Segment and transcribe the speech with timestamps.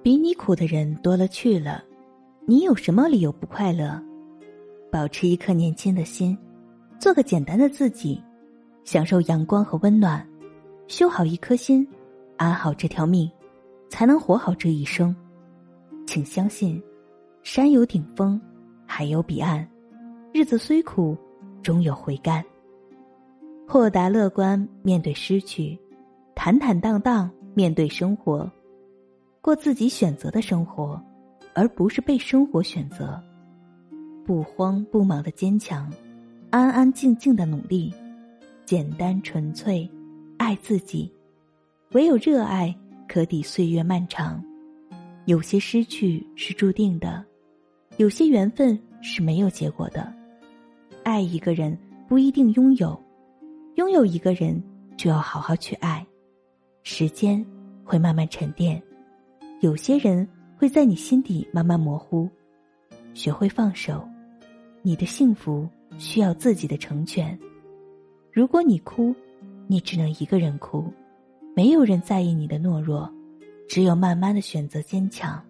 [0.00, 1.82] 比你苦的人多了去了，
[2.46, 4.00] 你有什么理由不快乐？
[4.90, 6.36] 保持一颗年轻的心，
[6.98, 8.22] 做个简单的自己，
[8.84, 10.26] 享受阳光和温暖，
[10.86, 11.86] 修好一颗心，
[12.36, 13.30] 安好这条命，
[13.88, 15.14] 才能活好这一生。
[16.06, 16.82] 请相信，
[17.42, 18.40] 山有顶峰，
[18.86, 19.66] 海有彼岸，
[20.32, 21.16] 日子虽苦，
[21.62, 22.44] 终有回甘。
[23.66, 25.78] 豁达乐观面对失去，
[26.34, 28.50] 坦坦荡荡面对生活。
[29.42, 31.02] 过自己选择的生活，
[31.52, 33.20] 而不是被生活选择。
[34.24, 35.92] 不慌不忙的坚强，
[36.50, 37.92] 安安静静的努力，
[38.64, 39.90] 简单纯粹，
[40.38, 41.12] 爱自己。
[41.90, 42.72] 唯有热爱
[43.08, 44.42] 可抵岁月漫长。
[45.24, 47.24] 有些失去是注定的，
[47.96, 50.12] 有些缘分是没有结果的。
[51.02, 52.96] 爱一个人不一定拥有，
[53.74, 54.62] 拥有一个人
[54.96, 56.06] 就要好好去爱。
[56.84, 57.44] 时间
[57.82, 58.80] 会慢慢沉淀。
[59.62, 60.26] 有些人
[60.56, 62.28] 会在你心底慢慢模糊，
[63.14, 64.04] 学会放手，
[64.82, 67.38] 你的幸福需要自己的成全。
[68.32, 69.14] 如果你哭，
[69.68, 70.92] 你只能一个人哭，
[71.54, 73.08] 没有人在意你的懦弱，
[73.68, 75.40] 只有慢慢的选择坚强。